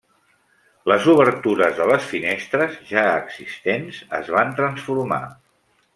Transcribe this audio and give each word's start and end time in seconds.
Les 0.91 1.03
obertures 1.13 1.75
de 1.81 1.87
les 1.91 2.09
finestres 2.13 2.79
ja 2.93 3.03
existents, 3.21 4.03
es 4.21 4.33
van 4.39 4.53
transformar. 4.63 5.25